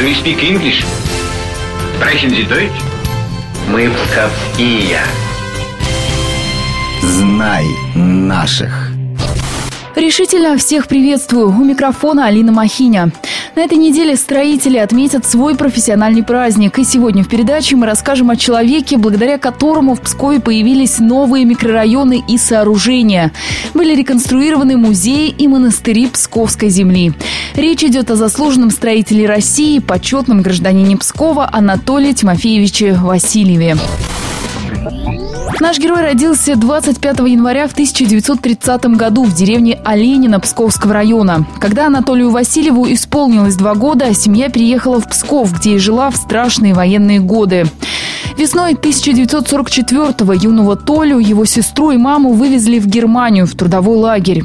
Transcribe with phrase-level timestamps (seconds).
[0.00, 0.82] Do you speak English?
[1.94, 2.72] Sprechen Sie Deutsch?
[3.70, 4.98] Мы псковские.
[7.02, 8.92] Знай наших.
[9.94, 11.48] Решительно всех приветствую.
[11.48, 13.12] У микрофона Алина Махиня.
[13.60, 16.78] На этой неделе строители отметят свой профессиональный праздник.
[16.78, 22.24] И сегодня в передаче мы расскажем о человеке, благодаря которому в Пскове появились новые микрорайоны
[22.26, 23.32] и сооружения.
[23.74, 27.12] Были реконструированы музеи и монастыри Псковской земли.
[27.54, 33.76] Речь идет о заслуженном строителе России, почетном гражданине Пскова Анатолии Тимофеевиче Васильеве.
[35.60, 41.44] Наш герой родился 25 января в 1930 году в деревне Оленина Псковского района.
[41.60, 46.72] Когда Анатолию Васильеву исполнилось два года, семья переехала в Псков, где и жила в страшные
[46.72, 47.66] военные годы.
[48.38, 54.44] Весной 1944-го юного Толю, его сестру и маму вывезли в Германию в трудовой лагерь.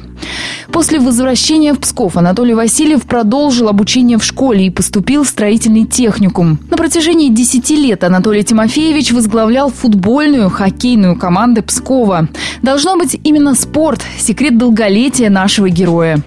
[0.75, 6.59] После возвращения в Псков Анатолий Васильев продолжил обучение в школе и поступил в строительный техникум.
[6.69, 12.27] На протяжении 10 лет Анатолий Тимофеевич возглавлял футбольную, хоккейную команды Пскова.
[12.61, 16.21] Должно быть именно спорт– секрет долголетия нашего героя.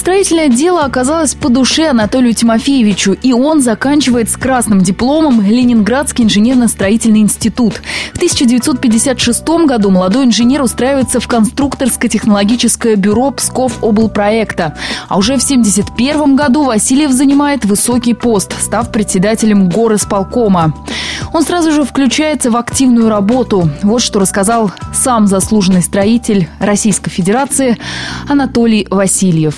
[0.00, 7.20] Строительное дело оказалось по душе Анатолию Тимофеевичу, и он заканчивает с красным дипломом Ленинградский инженерно-строительный
[7.20, 7.82] институт.
[8.14, 14.74] В 1956 году молодой инженер устраивается в конструкторско-технологическое бюро Псков облпроекта.
[15.10, 20.72] А уже в 1971 году Васильев занимает высокий пост, став председателем горосполкома.
[21.34, 23.68] Он сразу же включается в активную работу.
[23.82, 27.76] Вот что рассказал сам заслуженный строитель Российской Федерации
[28.26, 29.56] Анатолий Васильев.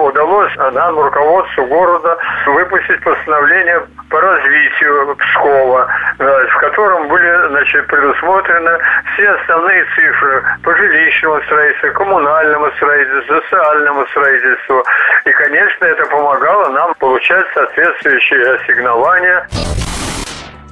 [0.00, 8.78] Удалось нам, руководству города, выпустить постановление по развитию Пскова, в котором были значит, предусмотрены
[9.14, 14.84] все основные цифры по жилищному строительству, коммунальному строительству, социальному строительству.
[15.24, 19.46] И, конечно, это помогало нам получать соответствующие ассигнования.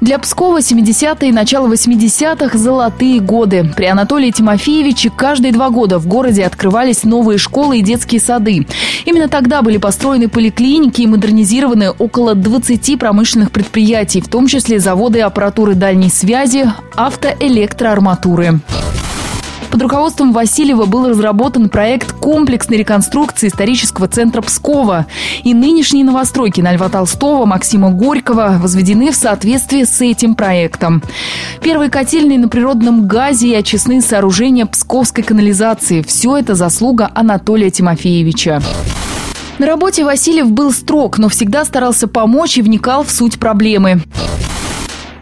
[0.01, 3.71] Для Пскова 70-е и начало 80-х– золотые годы.
[3.77, 8.67] При Анатолии Тимофеевиче каждые два года в городе открывались новые школы и детские сады.
[9.05, 15.21] Именно тогда были построены поликлиники и модернизированы около 20 промышленных предприятий, в том числе заводы
[15.21, 18.61] аппаратуры дальней связи, автоэлектроарматуры.
[19.71, 25.07] Под руководством Васильева был разработан проект комплексной реконструкции исторического центра Пскова.
[25.45, 31.03] И нынешние новостройки на Льва Толстого, Максима Горького возведены в соответствии с этим проектом.
[31.63, 38.61] Первые котельные на природном газе и очистные сооружения Псковской канализации– все это заслуга Анатолия Тимофеевича.
[39.59, 44.01] На работе Васильев был строг, но всегда старался помочь и вникал в суть проблемы.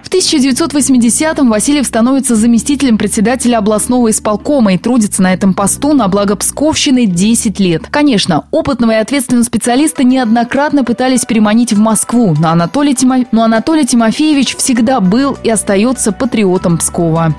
[0.09, 6.35] В 1980-м Васильев становится заместителем председателя областного исполкома и трудится на этом посту на благо
[6.35, 7.83] Псковщины 10 лет.
[7.91, 13.27] Конечно, опытного и ответственного специалиста неоднократно пытались переманить в Москву, но Анатолий, Тимо...
[13.33, 17.35] но Анатолий Тимофеевич всегда был и остается патриотом Пскова.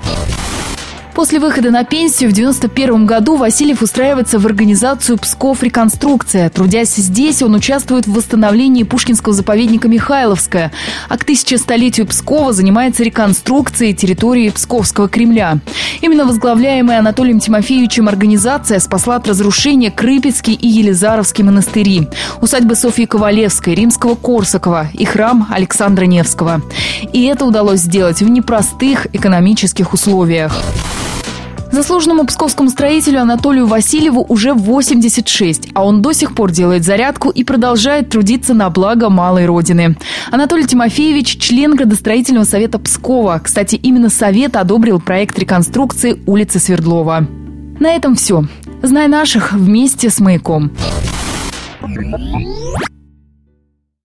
[1.20, 6.48] После выхода на пенсию в 91 году Васильев устраивается в организацию «Псков Реконструкция».
[6.48, 10.72] Трудясь здесь, он участвует в восстановлении Пушкинского заповедника Михайловская,
[11.10, 15.58] а к тысячестолетию Пскова занимается реконструкцией территории Псковского Кремля.
[16.00, 22.08] Именно возглавляемая Анатолием Тимофеевичем организация спасла от разрушения Крыпецкий и Елизаровский монастыри,
[22.40, 26.62] усадьбы Софьи Ковалевской, Римского Корсакова и храм Александра Невского.
[27.12, 30.58] И это удалось сделать в непростых экономических условиях.
[31.72, 37.44] Заслуженному псковскому строителю Анатолию Васильеву уже 86, а он до сих пор делает зарядку и
[37.44, 39.96] продолжает трудиться на благо малой родины.
[40.30, 43.40] Анатолий Тимофеевич– член градостроительного совета Пскова.
[43.42, 47.26] Кстати, именно совет одобрил проект реконструкции улицы Свердлова.
[47.78, 48.44] На этом все.
[48.82, 50.72] Знай наших вместе с «Маяком».